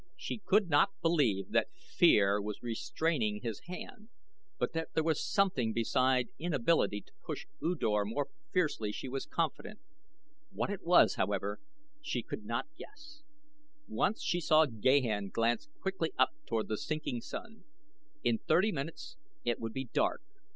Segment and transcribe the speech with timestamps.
[0.15, 4.09] She could not believe that fear was restraining his hand,
[4.57, 9.27] but that there was something beside inability to push U Dor more fiercely she was
[9.27, 9.79] confident.
[10.49, 11.59] What it was, however,
[12.01, 13.21] she could not guess.
[13.87, 17.63] Once she saw Gahan glance quickly up toward the sinking sun.
[18.23, 20.23] In thirty minutes it would be dark.